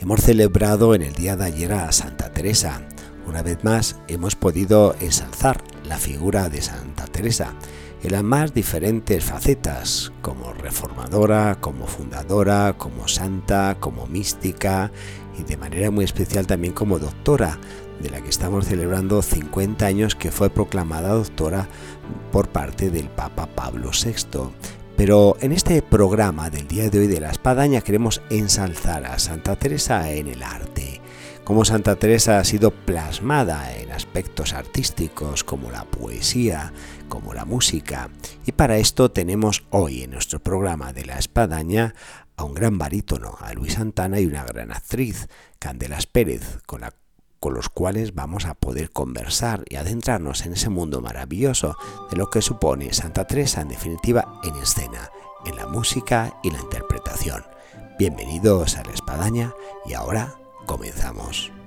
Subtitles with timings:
[0.00, 2.82] Hemos celebrado en el día de ayer a Santa Teresa.
[3.26, 7.54] Una vez más hemos podido ensalzar la figura de Santa Teresa
[8.04, 14.92] en las más diferentes facetas, como reformadora, como fundadora, como santa, como mística
[15.36, 17.58] y de manera muy especial también como doctora,
[18.00, 21.66] de la que estamos celebrando 50 años que fue proclamada doctora
[22.30, 24.50] por parte del Papa Pablo VI.
[24.98, 29.54] Pero en este programa del día de hoy de la espadaña queremos ensalzar a Santa
[29.54, 31.00] Teresa en el arte,
[31.44, 36.72] cómo Santa Teresa ha sido plasmada en aspectos artísticos como la poesía,
[37.08, 38.10] como la música.
[38.44, 41.94] Y para esto tenemos hoy en nuestro programa de la espadaña
[42.36, 45.28] a un gran barítono, a Luis Santana y una gran actriz,
[45.60, 46.92] Candelas Pérez, con la
[47.40, 51.76] con los cuales vamos a poder conversar y adentrarnos en ese mundo maravilloso
[52.10, 55.10] de lo que supone Santa Teresa en definitiva en escena,
[55.46, 57.44] en la música y la interpretación.
[57.98, 59.52] Bienvenidos a la espadaña
[59.86, 60.34] y ahora
[60.66, 61.57] comenzamos.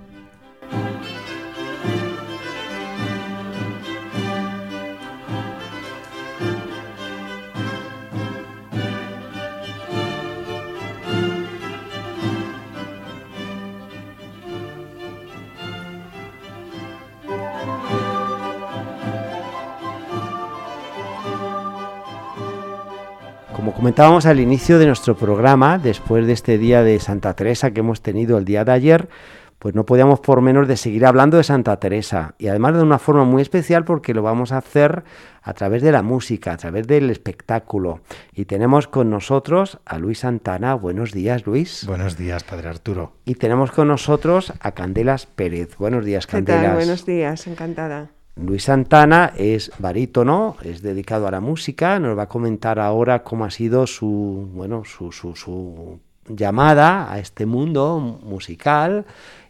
[23.82, 28.04] Comentábamos al inicio de nuestro programa, después de este día de Santa Teresa que hemos
[28.04, 29.10] tenido el día de ayer,
[29.58, 33.00] pues no podíamos por menos de seguir hablando de Santa Teresa y además de una
[33.00, 35.04] forma muy especial porque lo vamos a hacer
[35.42, 38.02] a través de la música, a través del espectáculo.
[38.34, 40.76] Y tenemos con nosotros a Luis Santana.
[40.76, 41.84] Buenos días, Luis.
[41.88, 43.14] Buenos días, Padre Arturo.
[43.26, 45.76] Y tenemos con nosotros a Candelas Pérez.
[45.80, 46.62] Buenos días, Candelas.
[46.62, 46.76] ¿Qué tal?
[46.76, 48.12] Buenos días, encantada.
[48.42, 53.46] Luis Santana es barítono, es dedicado a la música, nos va a comentar ahora cómo
[53.46, 59.06] ha sido su, bueno, su, llamada a este mundo musical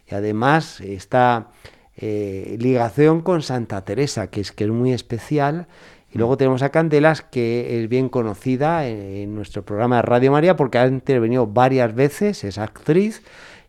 [0.06, 1.48] y además esta
[1.96, 5.68] eh, ligación con Santa Teresa, que es, que es muy especial.
[6.10, 10.56] Y luego tenemos a Candelas, que es bien conocida en nuestro programa de Radio María
[10.56, 13.22] porque ha intervenido varias veces, es actriz,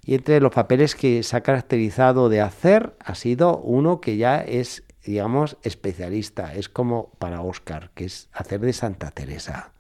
[0.06, 4.42] y entre los papeles que se ha caracterizado de hacer ha sido uno que ya
[4.42, 6.54] es digamos, especialista.
[6.54, 9.72] Es como para Oscar, que es hacer de Santa Teresa.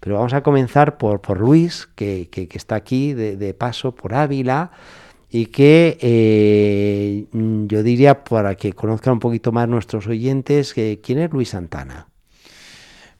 [0.00, 4.14] Pero vamos a comenzar por, por Luis, que, que, está aquí de, de, paso por
[4.14, 4.70] Ávila
[5.30, 11.18] y que eh, yo diría, para que conozcan un poquito más nuestros oyentes, que, ¿quién
[11.18, 12.08] es Luis Santana?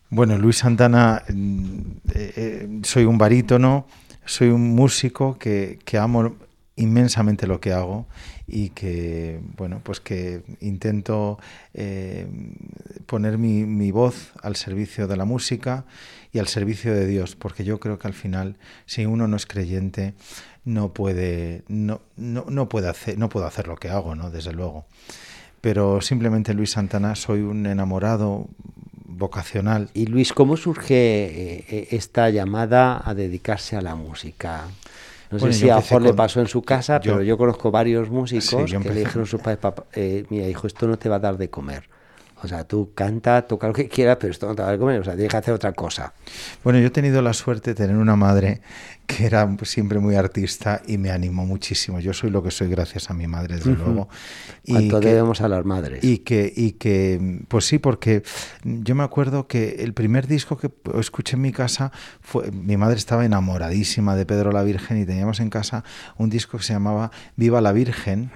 [0.09, 3.87] Bueno, Luis Santana, eh, eh, soy un barítono,
[4.25, 6.37] soy un músico que, que amo
[6.77, 8.07] inmensamente lo que hago
[8.47, 11.39] y que bueno pues que intento
[11.73, 12.29] eh,
[13.07, 15.87] poner mi, mi, voz al servicio de la música
[16.33, 19.47] y al servicio de Dios porque yo creo que al final si uno no es
[19.47, 20.15] creyente
[20.65, 24.53] no puede no, no, no puede hacer no puedo hacer lo que hago no desde
[24.53, 24.87] luego.
[25.63, 28.47] Pero simplemente Luis Santana soy un enamorado
[29.05, 29.89] vocacional.
[29.95, 34.69] Y Luis cómo surge eh, esta llamada a dedicarse a la música
[35.31, 37.71] no Bueno, sé si a Jorge le pasó en su casa, yo- pero yo conozco
[37.71, 40.97] varios músicos Sí, que le dijeron a sus padres, "Papá, eh, mira hijo, esto no
[40.99, 41.89] te va a dar de comer.
[42.43, 45.01] O sea, tú canta, toca lo que quieras, pero esto no te va a comer.
[45.01, 46.13] O sea, tienes que hacer otra cosa.
[46.63, 48.61] Bueno, yo he tenido la suerte de tener una madre
[49.07, 52.01] que era siempre muy artista y me animó muchísimo.
[52.01, 53.85] Yo soy lo que soy gracias a mi madre, desde Ujú.
[53.85, 54.09] luego.
[54.65, 56.03] Y ¿Cuánto que- debemos a las madres?
[56.05, 58.23] Y que, y que, pues sí, porque
[58.65, 62.97] yo me acuerdo que el primer disco que escuché en mi casa fue, mi madre
[62.97, 65.85] estaba enamoradísima de Pedro la Virgen y teníamos en casa
[66.19, 68.31] un disco que se llamaba Viva la Virgen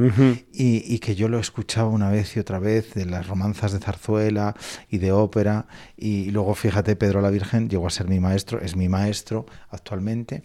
[0.53, 3.81] y, y que yo lo escuchaba una vez y otra vez de las romanzas de
[3.91, 4.55] zarzuela
[4.89, 5.67] y de ópera
[5.97, 10.43] y luego fíjate Pedro la Virgen llegó a ser mi maestro, es mi maestro actualmente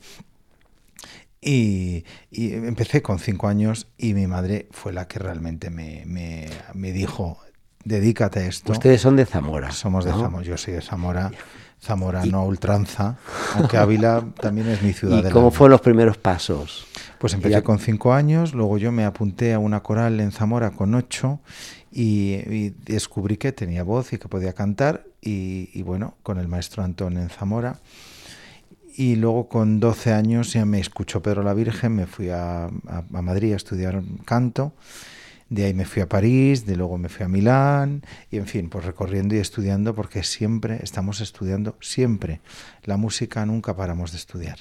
[1.41, 6.47] y, y empecé con cinco años y mi madre fue la que realmente me, me,
[6.73, 7.37] me dijo,
[7.83, 8.71] dedícate a esto.
[8.71, 9.71] Ustedes son de Zamora.
[9.71, 10.21] Somos de ¿no?
[10.21, 11.31] Zamora, yo soy de Zamora,
[11.79, 13.17] Zamora no a ultranza,
[13.55, 15.19] aunque Ávila también es mi ciudad.
[15.19, 16.87] ¿Y del cómo fueron los primeros pasos?
[17.19, 20.71] Pues empecé Ya- con cinco años, luego yo me apunté a una coral en Zamora
[20.71, 21.41] con ocho
[21.95, 26.83] y, descubrí que tenía voz y que podía cantar y, y bueno, con el maestro
[26.83, 27.79] Antón en Zamora.
[28.97, 33.21] Y luego con 12 años ya me escuchó Pedro la Virgen, me fui a, a
[33.21, 34.73] Madrid a estudiar canto
[35.49, 38.69] de ahí me fui a París, de luego me fui a Milán, y en fin,
[38.69, 42.41] pues recorriendo y estudiando, porque siempre estamos estudiando, siempre.
[42.83, 44.57] La música nunca paramos de estudiar.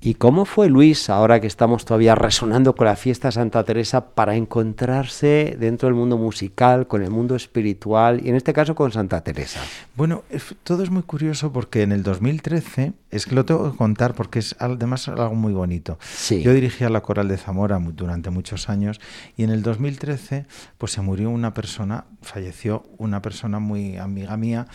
[0.00, 4.36] ¿Y cómo fue Luis, ahora que estamos todavía resonando con la fiesta Santa Teresa, para
[4.36, 9.22] encontrarse dentro del mundo musical, con el mundo espiritual y en este caso con Santa
[9.22, 9.60] Teresa?
[9.94, 10.22] Bueno,
[10.64, 14.38] todo es muy curioso porque en el 2013, es que lo tengo que contar porque
[14.38, 15.98] es además algo muy bonito.
[16.30, 19.00] Yo dirigía la coral de Zamora durante muchos años
[19.36, 20.46] y en el 2013
[20.78, 24.66] pues se murió una persona, falleció una persona muy amiga mía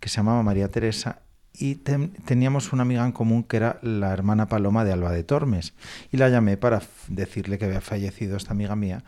[0.00, 1.20] que se llamaba María Teresa
[1.58, 5.74] y teníamos una amiga en común que era la hermana Paloma de Alba de Tormes
[6.12, 9.04] y la llamé para decirle que había fallecido esta amiga mía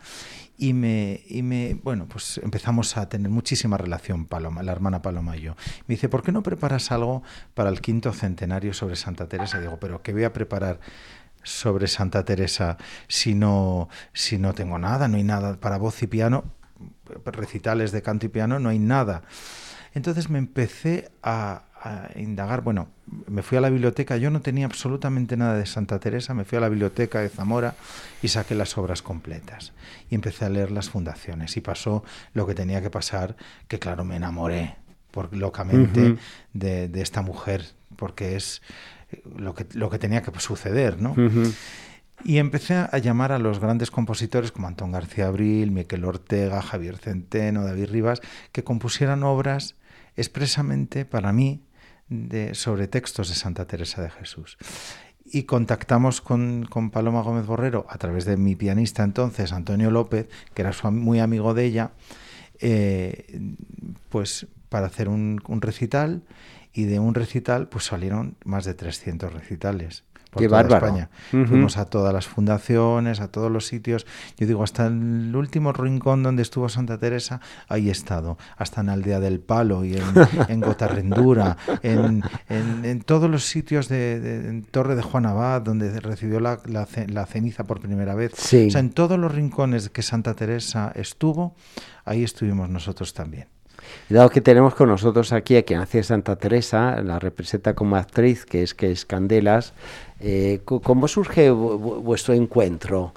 [0.57, 5.37] y me, y me bueno pues empezamos a tener muchísima relación Paloma la hermana Paloma
[5.37, 5.55] y yo
[5.87, 7.23] me dice ¿por qué no preparas algo
[7.53, 9.59] para el quinto centenario sobre Santa Teresa?
[9.59, 10.79] Digo pero ¿qué voy a preparar?
[11.41, 16.07] sobre Santa Teresa si no, si no tengo nada, no hay nada para voz y
[16.07, 16.43] piano,
[17.25, 19.23] recitales de canto y piano, no hay nada.
[19.93, 22.89] Entonces me empecé a, a indagar, bueno,
[23.27, 26.57] me fui a la biblioteca, yo no tenía absolutamente nada de Santa Teresa, me fui
[26.57, 27.75] a la biblioteca de Zamora
[28.21, 29.73] y saqué las obras completas.
[30.09, 31.55] Y empecé a leer las fundaciones.
[31.57, 32.03] Y pasó
[32.33, 33.35] lo que tenía que pasar,
[33.67, 34.75] que claro, me enamoré
[35.11, 36.17] por, locamente
[36.53, 37.65] de, esta mujer,
[37.95, 38.61] porque es
[39.37, 41.15] lo que, lo que tenía que suceder, ¿no?
[42.25, 46.97] Y empecé a llamar a los grandes compositores como Antón García Abril, Miquel Ortega, Javier
[46.97, 48.21] Centeno, David Rivas,
[48.51, 49.75] que compusieran obras
[50.17, 51.61] expresamente para mí
[52.53, 54.57] sobre textos de Santa Teresa de Jesús.
[55.25, 60.27] Y contactamos con, con, Paloma Gómez Borrero a través de mi pianista entonces, Antonio López,
[60.53, 61.91] que era muy amigo de ella,
[62.59, 63.39] eh,
[64.09, 66.23] pues para hacer un, un, recital
[66.73, 71.09] y de un recital pues salieron más de 300 recitales por toda España.
[71.31, 74.05] Fuimos a todas las fundaciones, a todos los sitios.
[74.37, 78.37] Yo digo, hasta el último rincón donde estuvo Santa Teresa, ahí he estado.
[78.57, 80.03] Hasta en Aldea del Palo y en,
[80.47, 86.59] en Gotarrendura, en, en, todos los sitios de, Torre de Juan Abad, donde recibió la,
[86.65, 88.33] la, ceniza por primera vez.
[88.33, 91.55] O sea, en todos los rincones que Santa Teresa estuvo,
[92.05, 93.47] ahí estuvimos nosotros también.
[94.09, 98.45] Dado que tenemos con nosotros aquí a quien hace Santa Teresa, la representa como actriz,
[98.45, 99.73] que es que es Candelas,
[100.19, 103.13] eh, ¿Cómo surge vuestro encuentro?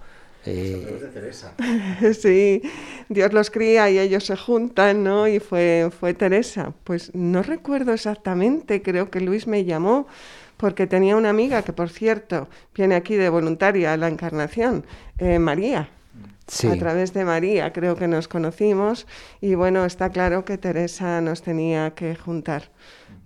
[0.47, 1.11] Eh...
[2.21, 2.63] Sí,
[3.09, 5.27] Dios los cría y ellos se juntan, ¿no?
[5.29, 6.73] Y fue, fue Teresa.
[6.85, 10.07] Pues no recuerdo exactamente, creo que Luis me llamó
[10.57, 14.85] porque tenía una amiga que, por cierto, viene aquí de voluntaria a la Encarnación,
[15.19, 15.89] eh, María.
[16.47, 16.69] Sí.
[16.69, 19.07] A través de María creo que nos conocimos
[19.41, 22.71] y bueno, está claro que Teresa nos tenía que juntar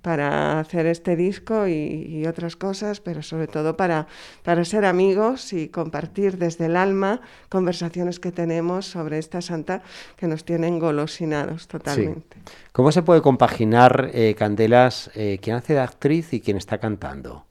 [0.07, 4.07] para hacer este disco y, otras cosas, pero sobre todo para,
[4.45, 9.83] para ser amigos y compartir desde el alma conversaciones que tenemos sobre esta santa
[10.17, 12.37] que nos tienen golosinados totalmente.
[12.71, 17.45] ¿Cómo se puede compaginar, eh, Candelas, eh, quién hace de actriz y quién está cantando?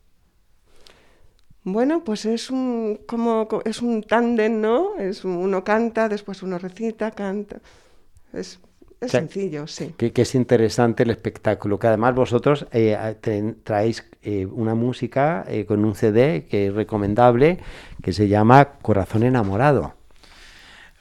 [1.65, 4.95] Bueno, pues es un como es un tándem, ¿no?
[4.97, 7.59] Es uno canta, después uno recita, canta.
[8.31, 8.59] Es
[9.01, 9.93] es sencillo, sí.
[9.97, 13.15] Que, es interesante el espectáculo, que además vosotros eh,
[13.63, 17.59] traéis eh, una música eh, con un CD que es recomendable,
[18.01, 19.95] que se llama Corazón enamorado.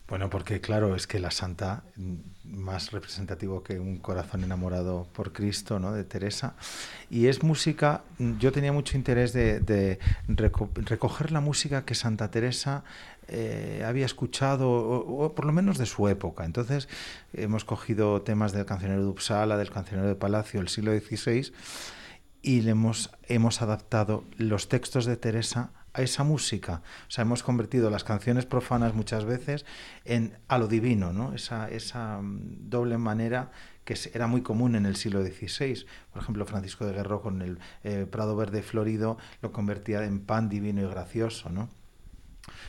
[0.08, 5.32] Bueno, porque claro, es que la santa mm, más representativo que un corazón enamorado por
[5.32, 5.92] Cristo, ¿no?
[5.92, 6.54] De Teresa.
[7.10, 8.02] Y es música,
[8.38, 9.98] yo tenía mucho interés de,
[10.28, 12.84] recoger la música que Santa Teresa
[13.28, 16.44] eh, había escuchado, o, por lo menos de su época.
[16.44, 16.88] Entonces
[17.32, 21.52] hemos cogido temas del cancionero de Uppsala, del cancionero de Palacio del siglo XVI,
[22.44, 26.82] y le hemos, hemos adaptado los textos de Teresa a esa música.
[27.08, 29.64] O sea, hemos convertido las canciones profanas muchas veces
[30.04, 31.32] en a lo divino, ¿no?
[31.32, 33.50] Esa, esa mm, doble manera
[33.86, 35.86] que era muy común en el siglo XVI.
[36.12, 40.50] Por ejemplo, Francisco de Guerrero con el eh, Prado Verde Florido lo convertía en pan
[40.50, 41.70] divino y gracioso, ¿no?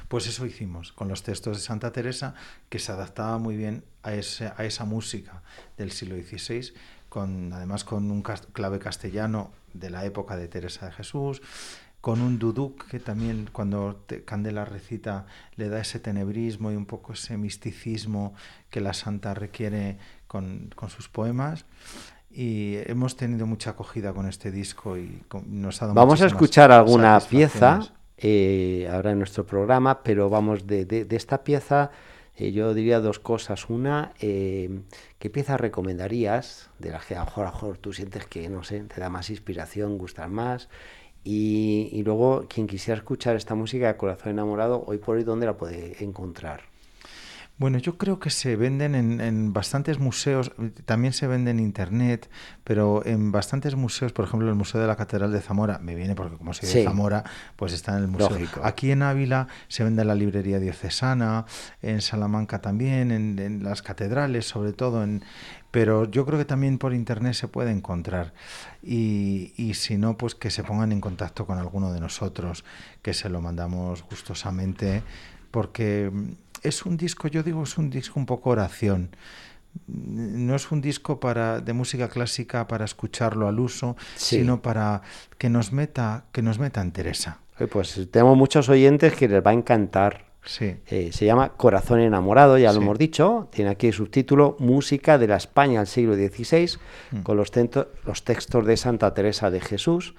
[0.07, 2.33] Pues eso hicimos con los textos de Santa Teresa,
[2.69, 5.41] que se adaptaba muy bien a, ese, a esa música
[5.77, 6.73] del siglo XVI,
[7.09, 11.41] con, además con un clave castellano de la época de Teresa de Jesús,
[12.01, 17.13] con un duduk que también cuando Candela recita le da ese tenebrismo y un poco
[17.13, 18.35] ese misticismo
[18.69, 21.65] que la santa requiere con, con sus poemas.
[22.29, 26.71] Y hemos tenido mucha acogida con este disco y nos ha dado Vamos a escuchar
[26.71, 27.79] alguna pieza
[28.17, 31.91] eh, ahora en nuestro programa, pero vamos, de, de, esta pieza
[32.37, 33.69] eh, yo diría dos cosas.
[33.69, 34.81] Una, eh,
[35.19, 38.49] ¿qué pieza recomendarías de las que a lo mejor, a lo mejor tú sientes que,
[38.49, 40.69] no sé, te da más inspiración, gustan más?
[41.23, 45.57] Y, luego, quien quisiera escuchar esta música de Corazón Enamorado, hoy por hoy, ¿dónde la
[45.57, 46.74] puede encontrar?
[47.57, 50.51] Bueno, yo creo que se venden en, bastantes museos,
[50.83, 52.29] también se vende en internet,
[52.65, 56.15] pero en bastantes museos, por ejemplo, el Museo de la Catedral de Zamora, me viene
[56.15, 57.23] porque como soy de Zamora,
[57.55, 58.37] pues está en el museo.
[58.61, 61.45] Aquí en Ávila se vende en la librería diocesana,
[61.81, 65.23] en Salamanca también, en, las catedrales, sobre todo, en,
[65.71, 68.33] pero yo creo que también por internet se puede encontrar.
[68.83, 72.65] Y, y, si no, pues que se pongan en contacto con alguno de nosotros,
[73.01, 75.03] que se lo mandamos gustosamente,
[75.51, 76.11] porque
[76.67, 79.15] es un disco, yo digo, es un disco un poco oración.
[79.87, 85.01] No es un disco para, de música clásica para escucharlo al uso, sino para
[85.37, 87.39] que nos meta, que nos meta en Teresa.
[87.71, 90.25] Pues tenemos muchos oyentes que les va a encantar.
[90.45, 90.75] Sí.
[90.87, 93.49] Eh, se llama Corazón enamorado, ya lo hemos dicho.
[93.51, 96.77] Tiene aquí el subtítulo Música de la España al siglo XVI,
[97.11, 97.21] mm.
[97.21, 97.51] con los,
[98.05, 100.13] los textos de Santa Teresa de Jesús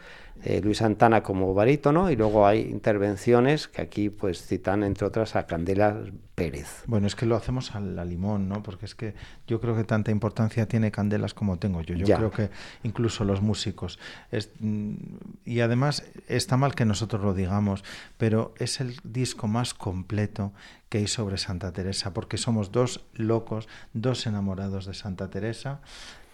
[0.44, 5.34] eh, Luis Santana como barítono y luego hay intervenciones que aquí pues citan entre otras
[5.36, 5.96] a Candela
[6.34, 6.84] Pérez.
[6.86, 8.62] Bueno, es que lo hacemos a la limón, ¿no?
[8.62, 9.14] Porque es que
[9.46, 11.94] yo creo que tanta importancia tiene Candelas como tengo yo.
[11.94, 12.50] Yo creo que
[12.82, 13.98] incluso los músicos.
[14.60, 14.94] Mm,
[15.44, 17.82] y además está mal que nosotros lo digamos,
[18.18, 20.52] pero es el disco más completo
[20.88, 25.80] que hay sobre Santa Teresa, porque somos dos locos, dos enamorados de Santa Teresa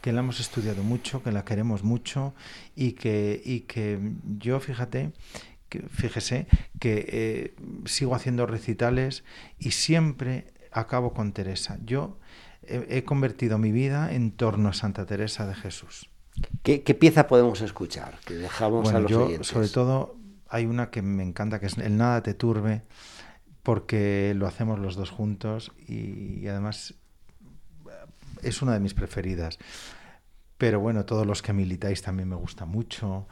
[0.03, 2.35] que la hemos estudiado mucho, que la queremos mucho
[2.75, 3.99] y que, y que
[4.37, 5.13] yo, fíjate,
[5.69, 6.49] que, fíjese,
[6.81, 7.55] que eh,
[7.87, 9.25] sigo haciendo recitales
[9.59, 11.79] y siempre acabo con Teresa.
[11.85, 12.19] Yo
[12.65, 16.11] he, convertido mi vida en torno a Santa Teresa de Jesús.
[16.65, 18.19] ¿Qué, pieza podemos escuchar?
[18.25, 20.17] Que dejamos a los yo, Sobre todo
[20.49, 22.83] hay una que me encanta, que es El Nada te turbe,
[23.63, 26.97] porque lo hacemos los dos juntos y además
[28.43, 29.59] es una de mis preferidas.
[30.59, 33.27] Pero bueno, todos los que militáis también me gusta mucho.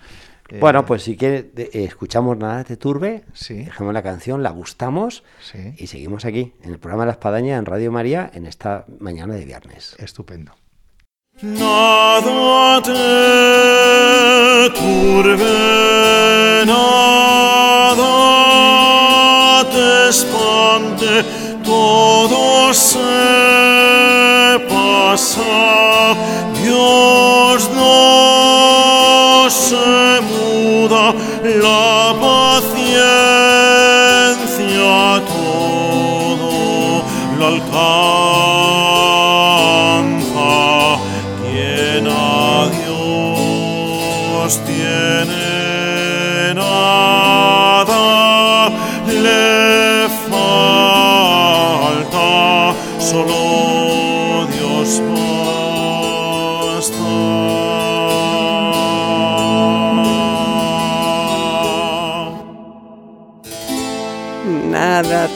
[0.59, 3.55] Bueno, eh, pues si quieres, eh, escuchamos Nada te turbe, sí.
[3.65, 5.75] dejamos la canción, la gustamos sí.
[5.79, 9.45] y seguimos aquí, en el programa La Espadaña, en Radio María, en esta mañana de
[9.45, 9.95] viernes.
[9.99, 10.57] Estupendo.
[11.43, 12.91] Nada te
[14.75, 18.01] turbe, nada
[19.71, 21.25] te espante,
[21.65, 24.20] todo se
[25.21, 26.17] pasa,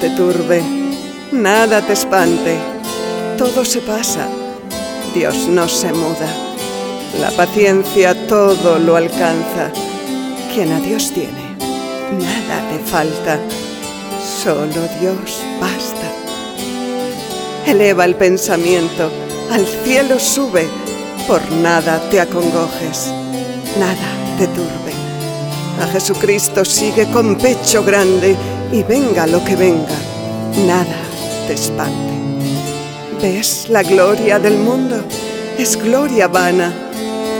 [0.00, 0.62] te turbe,
[1.32, 2.56] nada te espante,
[3.38, 4.28] todo se pasa,
[5.14, 6.28] Dios no se muda,
[7.20, 9.70] la paciencia todo lo alcanza,
[10.52, 11.56] quien a Dios tiene,
[12.12, 13.38] nada te falta,
[14.42, 16.10] solo Dios basta.
[17.66, 19.10] Eleva el pensamiento,
[19.50, 20.66] al cielo sube,
[21.26, 23.12] por nada te acongojes,
[23.78, 24.92] nada te turbe.
[25.82, 28.36] A Jesucristo sigue con pecho grande
[28.74, 29.96] y venga lo que venga,
[30.66, 30.96] nada
[31.46, 32.12] te espante.
[33.22, 34.96] ¿Ves la gloria del mundo?
[35.56, 36.74] Es gloria vana,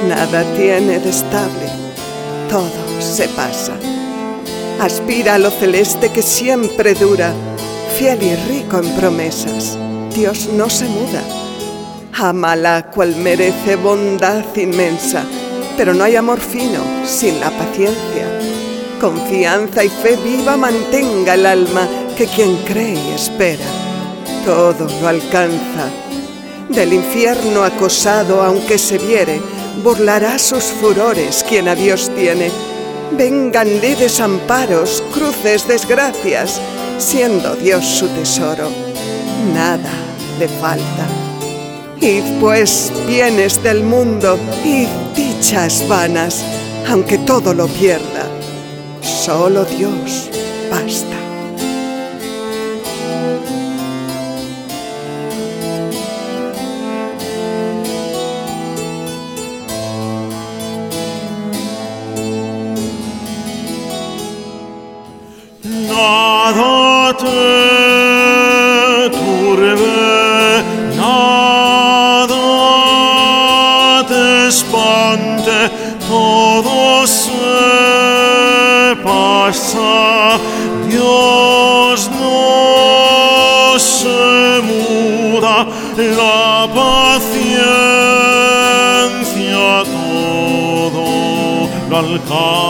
[0.09, 1.67] nada tiene de estable,
[2.49, 3.73] todo se pasa.
[4.81, 7.33] Aspira a lo celeste que siempre dura,
[7.99, 9.77] fiel y rico en promesas,
[10.15, 11.23] Dios no se muda.
[12.13, 15.25] Amala cual merece bondad inmensa,
[15.77, 18.54] pero no hay amor fino sin la paciencia
[19.01, 23.65] confianza y fe viva mantenga el alma, que quien cree y espera,
[24.45, 25.91] todo lo alcanza.
[26.69, 29.41] Del infierno acosado, aunque se viere,
[29.83, 32.51] burlará sus furores quien a Dios tiene.
[33.17, 36.61] Vénganle desamparos, cruces, desgracias,
[36.99, 38.69] siendo Dios su tesoro,
[39.55, 39.93] nada
[40.39, 41.07] le falta.
[42.01, 46.45] Id pues bienes del mundo, id dichas vanas,
[46.89, 48.34] aunque todo lo pierda
[49.25, 50.29] Solo Dios
[50.71, 51.17] basta.
[65.89, 67.74] Nada te
[92.15, 92.64] lo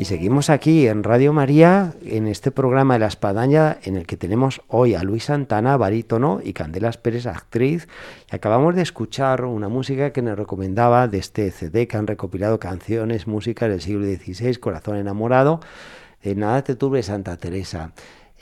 [0.00, 4.16] Y seguimos aquí en Radio María, en este programa de la espadaña, en el que
[4.16, 7.86] tenemos hoy a Luis Santana, barítono, y Candelas Pérez, actriz.
[8.32, 12.58] Y acabamos de escuchar una música que nos recomendaba de este CD que han recopilado
[12.58, 15.60] canciones, músicas del siglo XVI, Corazón enamorado,
[16.22, 17.92] de Nada te turbe Santa Teresa.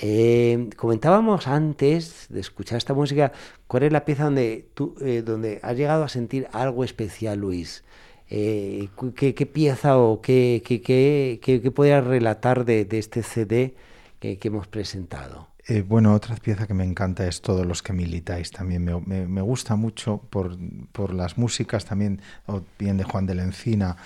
[0.00, 3.32] Eh, comentábamos antes de escuchar esta música,
[3.66, 7.82] ¿cuál es la pieza donde tú, eh, donde has llegado a sentir algo especial, Luis?
[8.30, 13.75] Eh, ¿qué, qué pieza o qué, qué, qué, qué- podrías relatar de, de este CD
[14.20, 15.49] que, que hemos presentado?
[15.66, 18.50] Eh, bueno, otra pieza que me encanta es Todos los que militáis.
[18.50, 20.56] También me, me- me gusta mucho por,
[20.92, 23.97] por las músicas también, o bien de Juan de la Encina,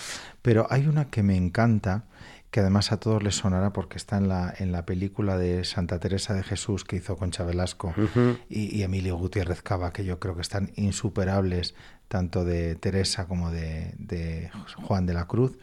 [0.42, 2.04] pero hay una que me encanta,
[2.50, 5.98] que además a todos les sonará porque está en la, en la película de Santa
[6.00, 7.94] Teresa de Jesús que hizo Concha Velasco
[8.50, 11.74] y, y Emilio Gutiérrez Cava, que yo creo que están insuperables,
[12.12, 15.56] tanto de Teresa como de, de Juan de la Cruz.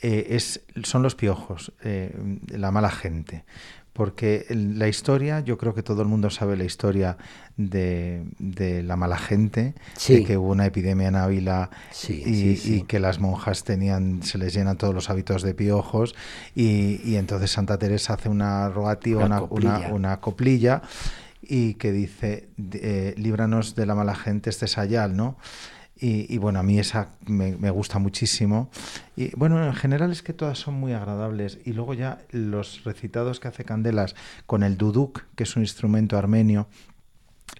[0.00, 2.14] Eh, es, son los piojos, eh,
[2.48, 3.44] la mala gente
[3.92, 7.18] porque la historia, yo creo que todo el mundo sabe la historia
[7.58, 10.14] de, de la mala gente, Sí.
[10.14, 12.74] de que hubo una epidemia en Ávila Sí, y, sí, sí.
[12.76, 16.14] y que las monjas tenían, se les llenan todos los hábitos de piojos
[16.54, 19.76] y, y entonces Santa Teresa hace una rogativa, Una una, coplilla.
[19.78, 20.82] una- una coplilla
[21.42, 25.36] y que dice, eh, líbranos de la mala gente este sayal, ¿no?
[26.04, 28.70] Y, bueno, a mí esa me, me gusta muchísimo.
[29.14, 31.60] Y bueno, en general es que todas son muy agradables.
[31.64, 36.18] Y luego ya los recitados que hace Candelas con el duduk, que es un instrumento
[36.18, 36.66] armenio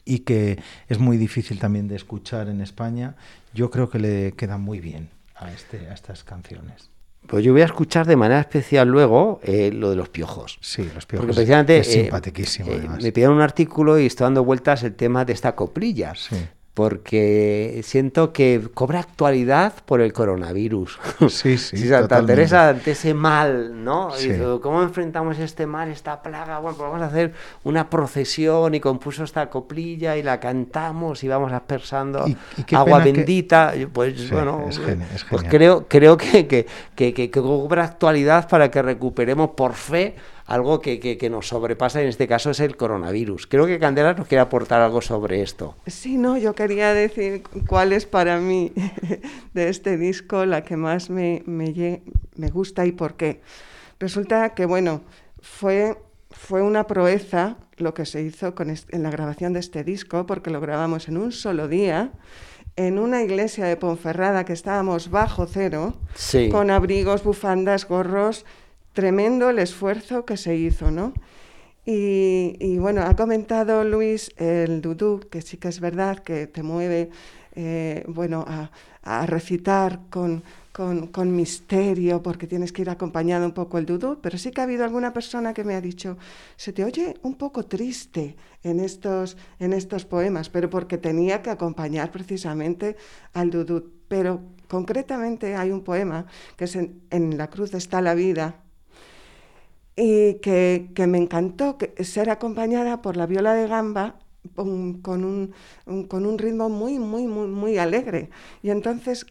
[0.05, 3.15] y que es muy difícil también de escuchar en España,
[3.55, 6.92] yo creo que le quedan muy bien a, este, a estas canciones.
[7.27, 10.59] Pues yo voy a escuchar de manera especial luego eh, lo de los piojos.
[10.61, 11.27] Sí, los piojos.
[11.27, 13.03] Porque precisamente es eh, simpaticísimo, eh, además.
[13.03, 16.15] me pidieron un artículo y estoy dando vueltas el tema de esta coplilla.
[16.15, 16.37] Sí.
[16.75, 20.99] Porque siento que cobra actualidad por el coronavirus.
[21.29, 22.33] Sí, sí, Si Santa totalmente.
[22.35, 24.11] Teresa ante ese mal, ¿no?
[24.13, 24.31] Sí.
[24.31, 26.59] Dice, ¿Cómo enfrentamos este mal, esta plaga?
[26.59, 31.29] Bueno, pues vamos a hacer una procesión y compuso esta coplilla y la cantamos y
[31.29, 33.73] vamos aspersando Y- y qué agua que- bendita.
[33.93, 35.51] Pues Sí, bueno, es geni- es pues genial.
[35.51, 40.81] creo, creo que, que, que, que- que cobra actualidad para que recuperemos por fe algo
[40.81, 43.47] que, que- que nos sobrepasa, en este caso es el coronavirus.
[43.47, 45.75] Creo que Candela nos quiere aportar algo sobre esto.
[45.87, 48.73] Sí, no, yo quería decir cuál es para mí
[49.55, 52.03] de este disco la que más me, me,
[52.37, 53.41] me gusta y por qué.
[54.01, 55.03] Resulta que, bueno,
[55.41, 55.97] fue,
[56.31, 60.51] fue una proeza lo que se hizo con en la grabación de este disco, porque
[60.51, 62.13] lo grabamos en un solo día,
[62.77, 66.49] en una iglesia de Ponferrada que estábamos bajo cero, Sí.
[66.51, 68.45] con abrigos, bufandas, gorros,
[68.93, 71.13] tremendo el esfuerzo que se hizo, ¿no?
[71.85, 77.11] Y, bueno, ha comentado Luis el dudú, que sí que es verdad que te mueve,
[77.57, 78.71] eh, bueno, a,
[79.27, 84.53] recitar con, con, misterio, porque tienes que ir acompañado un poco el dudú, pero sí
[84.53, 86.19] que ha habido alguna persona que me ha dicho,
[86.57, 91.51] se te oye un poco triste en estos, en estos poemas, pero porque tenía que
[91.51, 92.97] acompañar precisamente
[93.33, 93.91] al dudú.
[94.07, 96.27] Pero concretamente hay un poema
[96.57, 98.62] que es en La cruz está la vida,
[99.97, 104.19] y que, que me encantó que, ser acompañada por la viola de gamba
[104.55, 105.53] con, un,
[105.87, 108.31] un- con un ritmo muy, muy, muy, muy alegre.
[108.63, 109.27] Y entonces,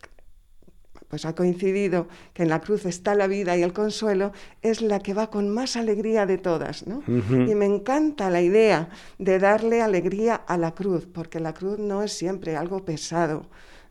[1.07, 4.99] pues ha coincidido que en la cruz está la vida y el consuelo, es la
[4.99, 6.87] que va con más alegría de todas.
[6.87, 7.03] ¿no?
[7.51, 12.01] Y me encanta la idea de darle alegría a la cruz, porque la cruz no
[12.01, 13.47] es siempre algo pesado,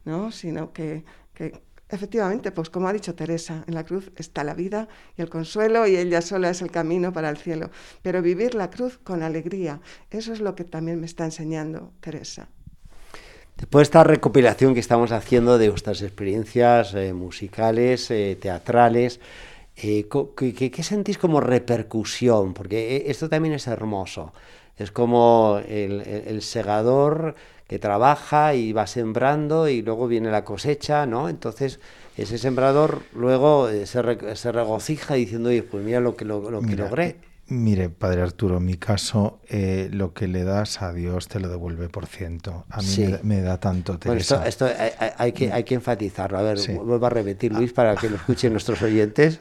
[0.06, 0.30] ¿no?
[0.32, 1.04] sino que,
[1.34, 5.28] que efectivamente, pues como ha dicho Teresa, en la cruz está la vida y el
[5.28, 7.70] consuelo y ella sola es el camino para el cielo.
[8.02, 12.48] Pero vivir la cruz con alegría, eso es lo que también me está enseñando Teresa.
[13.56, 19.20] Después de esta recopilación que estamos haciendo de vuestras experiencias eh, musicales, eh, teatrales,
[19.82, 22.54] eh, ¿qué, qué- sentís como repercusión?
[22.54, 24.32] Porque eh, esto también es hermoso.
[24.76, 27.34] Es como el, el- segador
[27.68, 31.28] que trabaja y va sembrando y luego viene la cosecha, ¿no?
[31.28, 31.80] Entonces
[32.16, 36.50] ese sembrador luego eh, se, re- se regocija diciendo, oye, pues mira lo que, lo,
[36.50, 37.20] lo que Mira, logré.
[37.50, 41.40] Eh, Mire, Padre Arturo, en mi caso, eh, lo que le das a Dios te
[41.40, 42.64] lo devuelve por ciento.
[42.70, 43.02] A mí Sí.
[43.02, 44.48] me, da- me da tanto, Bueno, esto, Teresa.
[44.48, 46.38] esto hay, hay- hay que, hay que enfatizarlo.
[46.38, 46.72] A ver, Sí.
[46.72, 49.40] vuelvo a repetir, Luis, para que lo escuchen nuestros oyentes.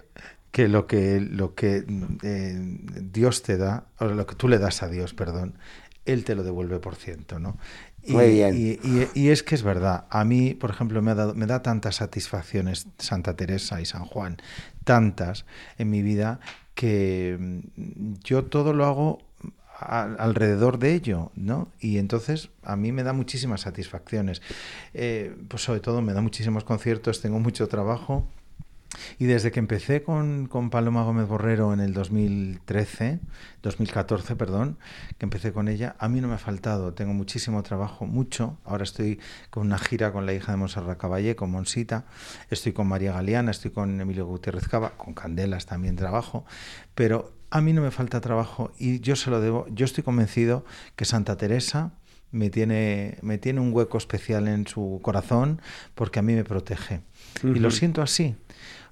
[0.52, 1.86] que lo que, lo que
[2.24, 2.58] eh,
[3.04, 5.54] Dios te da, o lo que tú le das a Dios, perdón,
[6.06, 7.56] Él te lo devuelve por ciento, ¿no?
[8.02, 8.56] Y, Muy bien.
[8.56, 11.46] Y, y- y es que es verdad, a mí, por ejemplo, me, ha dado, me
[11.46, 14.38] da tantas satisfacciones Santa Teresa y San Juan,
[14.86, 15.46] tantas
[15.78, 16.40] en mi vida,
[16.80, 19.20] que mm, yo todo lo hago
[19.82, 21.68] alrededor de ello, ¿no?
[21.82, 24.42] Y entonces a mí me da muchísimas satisfacciones.
[24.94, 28.26] Eh, pues sobre todo me da muchísimos conciertos, tengo mucho trabajo.
[29.18, 33.20] Y desde que empecé con, con Paloma Gómez Borrero en el 2013,
[33.62, 34.78] 2014, perdón,
[35.18, 38.58] que empecé con ella, a mí no me ha faltado, tengo muchísimo trabajo, mucho.
[38.66, 42.06] Ahora estoy con una gira con la hija de Monserrat Caballé, con Monsita,
[42.50, 46.46] estoy con María Galeana, estoy con Emilio Gutiérrez Cava, con Candelas también trabajo,
[46.96, 50.66] pero a mí no me falta trabajo y yo se lo debo, yo estoy convencido
[50.96, 51.92] que Santa Teresa
[52.32, 55.62] me tiene, me tiene un hueco especial en su corazón
[55.96, 57.02] porque a mí me protege.
[57.44, 58.36] Y lo siento así.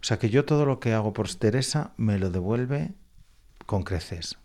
[0.01, 2.91] O sea que yo todo lo que hago por Teresa me lo devuelve
[3.65, 4.37] con creces.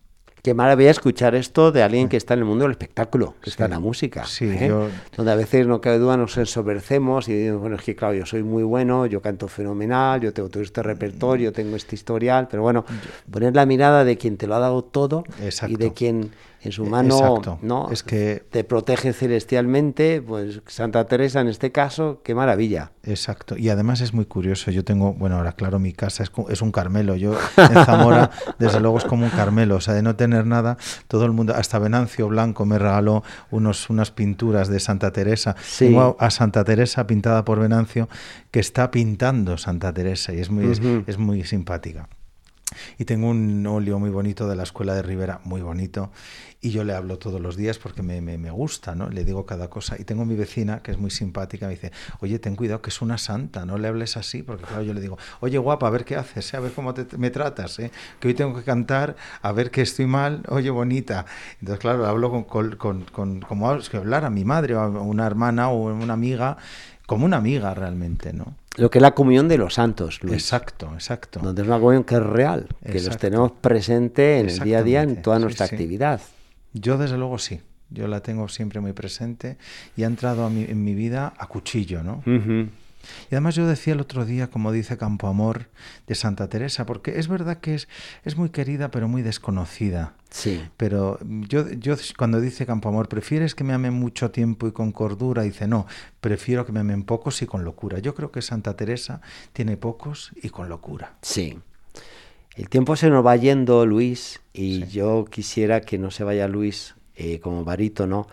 [0.42, 3.66] Qué maravilla escuchar esto de alguien que está en el mundo del espectáculo, que está
[3.66, 4.24] en la música.
[4.24, 4.66] Sí, ¿eh?
[4.68, 8.14] yo- Donde a veces no cabe duda, nos ensobercemos y decimos, bueno, es que claro,
[8.14, 12.48] yo soy muy bueno, yo canto fenomenal, yo tengo todo este repertorio, tengo este historial,
[12.50, 12.84] pero bueno,
[13.30, 15.76] poner la mirada de quien te lo ha dado todo y Exacto.
[15.78, 16.32] de quien
[16.64, 17.58] en su E- mano exacto.
[17.62, 22.92] no Es que- te protege celestialmente, pues Santa Teresa en este caso, qué maravilla.
[23.02, 23.56] Exacto.
[23.56, 24.70] Y además es muy curioso.
[24.70, 27.16] Yo tengo, bueno, ahora claro, mi casa es, es un Carmelo.
[27.16, 29.76] Yo en Zamora, desde luego, es como un Carmelo.
[29.76, 30.76] O sea, de no tener nada,
[31.08, 35.56] todo el mundo, hasta Venancio Blanco me regaló unos, unas pinturas de Santa Teresa.
[35.62, 35.86] Sí.
[35.86, 38.08] Tengo a, a Santa Teresa pintada por Venancio,
[38.50, 42.08] que está pintando Santa Teresa y es muy, es muy simpática.
[42.98, 46.10] Y tengo un óleo muy bonito de la escuela de Rivera, muy bonito,
[46.60, 49.08] y yo le hablo todos los días porque me, me- me gusta, ¿no?
[49.08, 49.96] Le digo cada cosa.
[49.98, 53.02] Y tengo mi vecina, que es muy simpática, me dice, oye, ten cuidado que es
[53.02, 56.04] una santa, no le hables así, porque claro, yo le digo, oye, guapa, a ver
[56.04, 56.56] qué haces, ¿eh?
[56.56, 57.90] a ver cómo te- me tratas, ¿eh?
[58.20, 61.26] que hoy tengo que cantar, a ver que estoy mal, oye, bonita.
[61.60, 64.80] Entonces, claro, hablo con, con, con- con- como hablo- que hablar a mi madre o
[64.80, 66.56] a una hermana o una amiga,
[67.06, 68.54] como una amiga realmente, ¿no?
[68.76, 70.34] Lo que es la comunión de los santos, Luis.
[70.34, 71.40] Exacto, exacto.
[71.40, 74.82] Donde es una comunión que es real, que los tenemos presente en el día a
[74.82, 75.74] día en toda nuestra sí.
[75.74, 76.20] actividad.
[76.72, 79.58] Yo desde luego sí, yo la tengo siempre muy presente
[79.96, 82.22] y ha entrado a mi- en mi vida a cuchillo, ¿no?
[82.26, 82.68] Ujú.
[83.30, 85.68] Y además yo decía el otro día, como dice Campo Amor
[86.06, 87.88] de Santa Teresa, porque es verdad que es,
[88.24, 90.14] es muy querida pero muy desconocida.
[90.30, 90.62] Sí.
[90.76, 94.92] Pero yo, yo cuando dice Campo Amor, ¿prefieres que me amen mucho tiempo y con
[94.92, 95.42] cordura?
[95.42, 95.86] Dice, no,
[96.20, 97.98] prefiero que me amen pocos y con locura.
[97.98, 99.20] Yo creo que Santa Teresa
[99.52, 101.14] tiene pocos y con locura.
[101.22, 101.58] Sí.
[102.54, 106.94] El tiempo se nos va yendo, Luis, y yo quisiera que no se vaya Luis
[107.16, 108.26] eh, como barítono,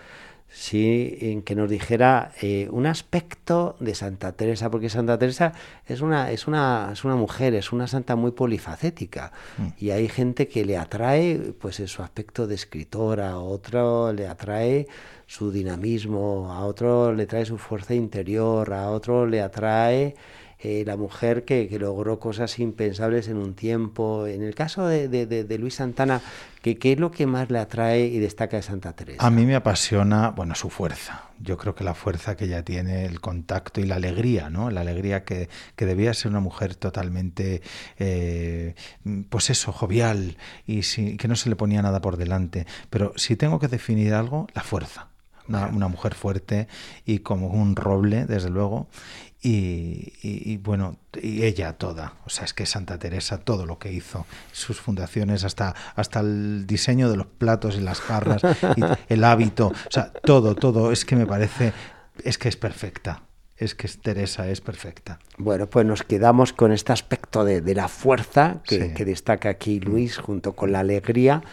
[0.52, 5.54] sí, en que nos dijera eh, un aspecto de Santa Teresa, porque Santa Teresa
[5.86, 9.32] es una, es una, es una mujer, es una santa muy polifacética,
[9.78, 14.28] y hay gente que le atrae pues en su aspecto de escritora, a otro le
[14.28, 14.88] atrae
[15.28, 20.16] su dinamismo, a otro le trae su fuerza interior, a otro le atrae
[20.62, 24.28] eh, la mujer que, que logró cosas impensables en un tiempo.
[24.28, 26.22] En el caso de, de- de- Luis Santana,
[26.62, 29.26] ¿qué, ¿qué es lo que más le atrae y destaca de Santa Teresa?
[29.26, 31.24] A mí me apasiona, bueno, su fuerza.
[31.42, 34.70] Yo creo que la fuerza que ella tiene, el contacto y la alegría, ¿no?
[34.72, 37.62] La alegría que, que debía ser una mujer totalmente,
[37.98, 38.76] eh,
[39.30, 40.82] pues eso, jovial y
[41.18, 42.66] que no se le ponía nada por delante.
[42.90, 45.09] Pero si tengo que definir algo, la fuerza.
[45.50, 46.68] Una, una mujer fuerte
[47.06, 48.88] y como un roble, desde luego.
[49.42, 53.80] Y, y- y, bueno, y ella toda, o sea, es que Santa Teresa, todo lo
[53.80, 58.42] que hizo, sus fundaciones, hasta, hasta el diseño de los platos y las jarras,
[58.76, 58.82] y
[59.14, 61.72] el hábito, o sea, todo, todo, es que me parece,
[62.26, 63.24] es que es perfecta,
[63.60, 65.20] es que es- Teresa es perfecta.
[65.38, 68.94] Bueno, pues nos quedamos con este aspecto de, de la fuerza que, Sí.
[68.94, 71.44] que destaca aquí Luis, junto con la alegría.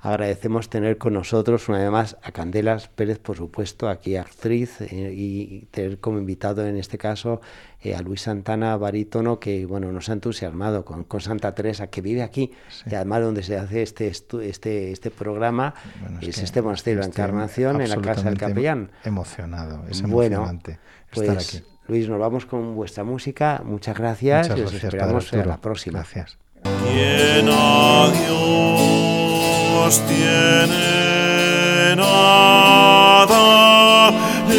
[0.00, 5.12] Agradecemos tener con nosotros una vez más a Candelas Pérez, por supuesto, aquí actriz, eh,
[5.14, 7.40] y tener como invitado en este caso
[7.82, 12.02] eh, a Luis Santana, barítono, que bueno, nos ha entusiasmado con, con Santa Teresa, que
[12.02, 12.52] vive aquí,
[12.90, 17.04] y además donde se hace este, este, este programa, Bueno, es, que este monasterio de
[17.06, 18.90] la estoy Encarnación, en la Casa del Capellán.
[19.04, 20.78] Emocionado, es Bueno, emocionante
[21.12, 21.66] pues estar aquí.
[21.88, 23.62] Luis, nos vamos con vuestra música.
[23.64, 25.98] Muchas gracias Muchas y os gracias, esperamos en la próxima.
[26.00, 26.38] Gracias.
[26.62, 32.50] Quien a Dios tiene nada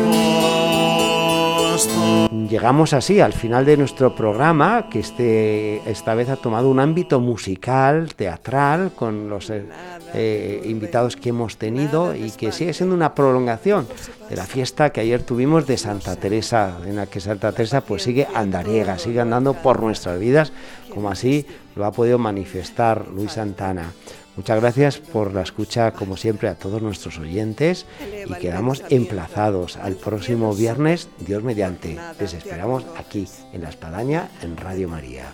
[2.55, 7.19] Llegamos así al final de nuestro programa, que este, esta vez ha tomado un ámbito
[7.19, 9.65] musical, teatral, con los eh,
[10.13, 13.85] eh, invitados que hemos tenido y que sigue siendo una prolongación
[14.29, 18.03] de la fiesta que ayer tuvimos de Santa Teresa, en la que Santa Teresa pues
[18.03, 20.53] sigue andariega, sigue andando por nuestras vidas,
[20.93, 23.91] como así lo ha podido manifestar Luis Santana.
[24.35, 27.85] Muchas gracias por la escucha, como siempre, a todos nuestros oyentes
[28.25, 31.97] y quedamos emplazados al próximo viernes, Dios mediante.
[32.19, 35.33] Les esperamos aquí, en La Espadaña, en Radio María.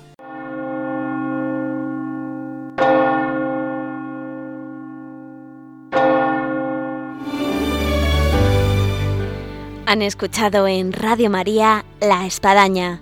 [9.88, 13.02] Han escuchado en Radio María La Espadaña